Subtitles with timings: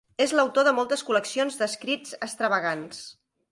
[0.23, 3.07] És l'autor de moltes col·leccions d'escrits extravagants.